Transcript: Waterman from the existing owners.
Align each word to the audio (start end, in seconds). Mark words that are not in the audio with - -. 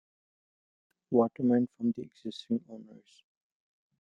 Waterman 1.13 1.67
from 1.77 1.91
the 1.95 2.01
existing 2.01 2.65
owners. 2.69 3.21